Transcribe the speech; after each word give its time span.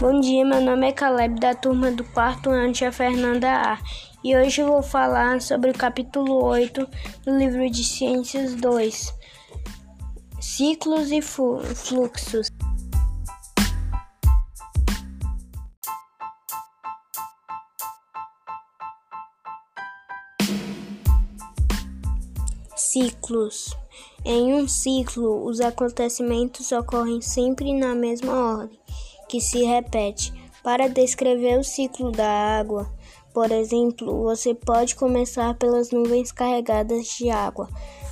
Bom 0.00 0.20
dia, 0.20 0.44
meu 0.44 0.60
nome 0.60 0.86
é 0.86 0.92
Caleb 0.92 1.40
da 1.40 1.56
turma 1.56 1.90
do 1.90 2.04
quarto 2.04 2.50
ano 2.50 2.72
Tia 2.72 2.92
Fernanda 2.92 3.48
A. 3.48 3.78
E 4.22 4.36
hoje 4.36 4.60
eu 4.60 4.68
vou 4.68 4.80
falar 4.80 5.42
sobre 5.42 5.72
o 5.72 5.74
capítulo 5.74 6.44
8 6.44 6.88
do 7.24 7.36
livro 7.36 7.68
de 7.68 7.82
Ciências 7.82 8.54
2, 8.54 9.12
Ciclos 10.40 11.10
e 11.10 11.20
Fluxos. 11.20 12.46
Ciclos. 22.76 23.74
Em 24.24 24.54
um 24.54 24.68
ciclo, 24.68 25.44
os 25.44 25.60
acontecimentos 25.60 26.70
ocorrem 26.70 27.20
sempre 27.20 27.76
na 27.76 27.96
mesma 27.96 28.58
ordem 28.58 28.78
que 29.28 29.40
se 29.40 29.62
repete. 29.64 30.32
Para 30.62 30.88
descrever 30.88 31.58
o 31.58 31.64
ciclo 31.64 32.10
da 32.10 32.58
água, 32.58 32.90
por 33.32 33.52
exemplo, 33.52 34.24
você 34.24 34.54
pode 34.54 34.96
começar 34.96 35.54
pelas 35.54 35.90
nuvens 35.90 36.32
carregadas 36.32 37.06
de 37.06 37.30
água. 37.30 37.68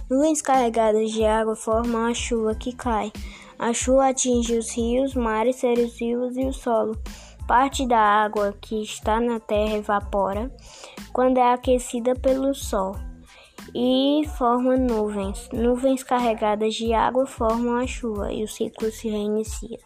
Nuvens 0.08 0.40
carregadas 0.40 1.10
de 1.10 1.24
água 1.24 1.56
formam 1.56 2.06
a 2.06 2.14
chuva 2.14 2.54
que 2.54 2.72
cai. 2.72 3.10
A 3.58 3.72
chuva 3.72 4.10
atinge 4.10 4.56
os 4.56 4.70
rios, 4.70 5.14
mares, 5.14 5.56
seres 5.56 5.98
vivos 5.98 6.36
e 6.36 6.44
o 6.44 6.52
solo. 6.52 6.96
Parte 7.48 7.86
da 7.86 7.98
água 7.98 8.54
que 8.60 8.82
está 8.82 9.20
na 9.20 9.40
terra 9.40 9.76
evapora 9.76 10.54
quando 11.12 11.38
é 11.38 11.52
aquecida 11.52 12.14
pelo 12.14 12.54
sol 12.54 12.94
e 13.74 14.22
forma 14.36 14.76
nuvens. 14.76 15.48
Nuvens 15.52 16.02
carregadas 16.02 16.74
de 16.74 16.92
água 16.92 17.26
formam 17.26 17.76
a 17.76 17.86
chuva 17.86 18.32
e 18.32 18.44
o 18.44 18.48
ciclo 18.48 18.90
se 18.90 19.08
reinicia. 19.08 19.78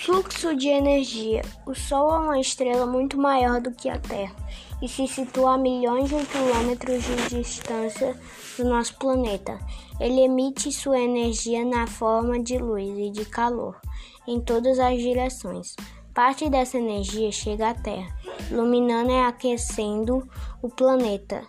Fluxo 0.00 0.56
de 0.56 0.68
energia. 0.68 1.42
O 1.66 1.74
Sol 1.74 2.10
é 2.14 2.18
uma 2.20 2.40
estrela 2.40 2.86
muito 2.86 3.18
maior 3.18 3.60
do 3.60 3.70
que 3.70 3.86
a 3.86 3.98
Terra 3.98 4.34
e 4.80 4.88
se 4.88 5.06
situa 5.06 5.54
a 5.54 5.58
milhões 5.58 6.08
de 6.08 6.24
quilômetros 6.24 7.04
de 7.04 7.42
distância 7.42 8.18
do 8.56 8.64
nosso 8.64 8.96
planeta. 8.96 9.58
Ele 10.00 10.22
emite 10.22 10.72
sua 10.72 10.98
energia 10.98 11.66
na 11.66 11.86
forma 11.86 12.42
de 12.42 12.56
luz 12.56 12.98
e 12.98 13.10
de 13.10 13.26
calor 13.26 13.78
em 14.26 14.40
todas 14.40 14.78
as 14.78 14.98
direções. 14.98 15.76
Parte 16.14 16.48
dessa 16.48 16.78
energia 16.78 17.30
chega 17.30 17.68
à 17.68 17.74
Terra, 17.74 18.08
iluminando 18.50 19.10
e 19.10 19.20
aquecendo 19.20 20.26
o 20.62 20.70
planeta, 20.70 21.46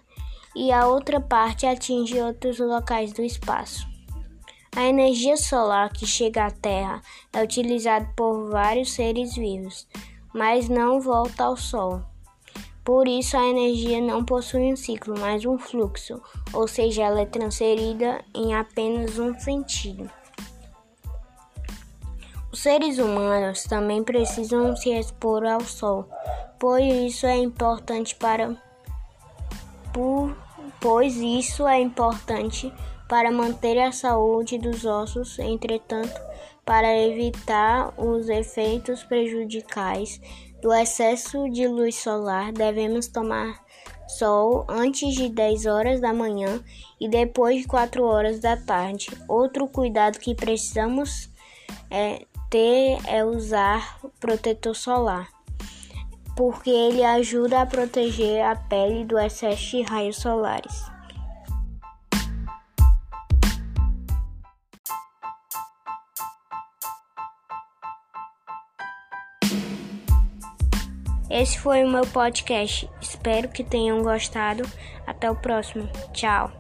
e 0.54 0.74
a 0.74 0.88
outra 0.88 1.22
parte 1.22 1.66
atinge 1.66 2.20
outros 2.20 2.60
locais 2.60 3.14
do 3.14 3.22
espaço. 3.22 3.91
A 4.74 4.84
energia 4.86 5.36
solar 5.36 5.92
que 5.92 6.08
chega 6.08 6.46
à 6.46 6.52
Terra 6.52 7.02
é 7.34 7.44
utilizada 7.44 8.08
por 8.16 8.50
vários 8.50 8.94
seres 8.94 9.36
vivos, 9.36 9.86
mas 10.34 10.70
não 10.70 11.02
volta 11.02 11.44
ao 11.44 11.58
Sol. 11.58 12.02
Por 12.84 13.06
isso, 13.06 13.38
a 13.38 13.46
energia 13.46 14.00
não 14.00 14.24
possui 14.24 14.72
um 14.72 14.76
ciclo, 14.78 15.14
mas 15.20 15.46
um 15.46 15.58
fluxo, 15.58 16.22
ou 16.54 16.70
seja, 16.70 17.04
ela 17.04 17.22
é 17.22 17.26
transferida 17.26 18.24
em 18.34 18.56
apenas 18.56 19.20
um 19.20 19.38
sentido. 19.38 20.10
Os 22.50 22.60
seres 22.60 22.98
humanos 22.98 23.64
também 23.64 24.02
precisam 24.04 24.76
se 24.76 24.90
expor 24.90 25.46
ao 25.46 25.62
Sol, 25.62 26.10
pois 26.58 26.86
isso 26.86 27.28
é 27.28 27.36
importante 27.36 28.16
para 28.16 28.56
pois 30.80 31.16
isso 31.18 31.68
é 31.68 31.80
importante 31.80 32.74
para 33.12 33.30
manter 33.30 33.78
a 33.78 33.92
saúde 33.92 34.58
dos 34.58 34.86
ossos, 34.86 35.38
entretanto, 35.38 36.18
para 36.64 36.98
evitar 36.98 37.94
os 37.98 38.30
efeitos 38.30 39.04
prejudiciais 39.04 40.22
do 40.62 40.74
excesso 40.74 41.50
de 41.50 41.68
luz 41.68 41.96
solar, 41.96 42.54
devemos 42.54 43.10
tomar 43.10 43.66
sol 44.08 44.66
antes 44.70 45.14
de 45.14 45.28
10 45.28 45.66
horas 45.66 46.00
da 46.00 46.14
manhã 46.14 46.64
e 47.02 47.10
depois 47.10 47.64
de 47.64 47.68
4 47.68 48.02
horas 48.02 48.40
da 48.40 48.56
tarde. 48.56 49.10
Outro 49.28 49.68
cuidado 49.68 50.18
que 50.18 50.34
precisamos 50.34 51.30
é, 51.90 52.26
ter 52.50 52.98
é 53.06 53.26
usar 53.26 54.00
protetor 54.22 54.74
solar, 54.74 55.28
porque 56.38 56.70
ele 56.70 57.04
ajuda 57.04 57.60
a 57.60 57.66
proteger 57.66 58.42
a 58.46 58.56
pele 58.56 59.04
do 59.04 59.20
excesso 59.20 59.72
de 59.72 59.82
raios 59.82 60.16
solares. 60.16 61.01
Esse 71.32 71.58
foi 71.58 71.84
o 71.84 71.90
meu 71.90 72.06
podcast. 72.06 72.90
Espero 73.02 73.48
que 73.48 73.64
tenham 73.64 74.04
gostado. 74.04 74.64
Até 75.08 75.32
o 75.32 75.36
próximo. 75.36 75.88
Tchau. 76.12 76.52